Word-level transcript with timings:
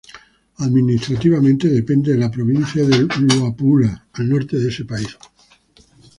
Administrativamente 0.57 1.67
depende 1.69 2.11
de 2.13 2.17
la 2.17 2.31
Provincia 2.31 2.83
de 2.83 3.07
Luapula 3.35 4.07
al 4.13 4.29
norte 4.29 4.57
de 4.57 4.69
ese 4.69 4.83
país. 4.83 5.15